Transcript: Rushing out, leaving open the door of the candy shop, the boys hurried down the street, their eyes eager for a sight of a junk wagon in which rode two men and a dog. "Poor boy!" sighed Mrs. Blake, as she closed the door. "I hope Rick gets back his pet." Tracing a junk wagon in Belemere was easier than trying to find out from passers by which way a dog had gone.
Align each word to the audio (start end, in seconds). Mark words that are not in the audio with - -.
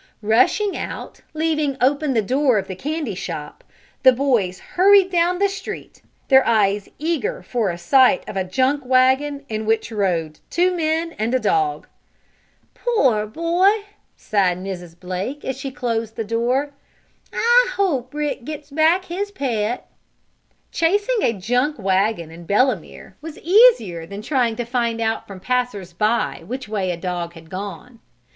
Rushing 0.23 0.75
out, 0.75 1.21
leaving 1.35 1.77
open 1.79 2.15
the 2.15 2.23
door 2.23 2.57
of 2.57 2.67
the 2.67 2.73
candy 2.73 3.13
shop, 3.13 3.63
the 4.01 4.11
boys 4.11 4.57
hurried 4.57 5.11
down 5.11 5.37
the 5.37 5.47
street, 5.47 6.01
their 6.27 6.43
eyes 6.43 6.89
eager 6.97 7.43
for 7.43 7.69
a 7.69 7.77
sight 7.77 8.27
of 8.27 8.35
a 8.35 8.43
junk 8.43 8.83
wagon 8.83 9.45
in 9.47 9.67
which 9.67 9.91
rode 9.91 10.39
two 10.49 10.75
men 10.75 11.11
and 11.19 11.35
a 11.35 11.39
dog. 11.39 11.85
"Poor 12.73 13.27
boy!" 13.27 13.69
sighed 14.17 14.57
Mrs. 14.57 14.99
Blake, 14.99 15.45
as 15.45 15.55
she 15.55 15.69
closed 15.69 16.15
the 16.15 16.23
door. 16.23 16.73
"I 17.31 17.67
hope 17.73 18.11
Rick 18.11 18.43
gets 18.43 18.71
back 18.71 19.05
his 19.05 19.29
pet." 19.29 19.85
Tracing 20.71 21.21
a 21.21 21.31
junk 21.31 21.77
wagon 21.77 22.31
in 22.31 22.47
Belemere 22.47 23.13
was 23.21 23.37
easier 23.37 24.07
than 24.07 24.23
trying 24.23 24.55
to 24.55 24.65
find 24.65 24.99
out 24.99 25.27
from 25.27 25.39
passers 25.39 25.93
by 25.93 26.41
which 26.47 26.67
way 26.67 26.89
a 26.89 26.97
dog 26.97 27.33
had 27.33 27.51
gone. 27.51 27.99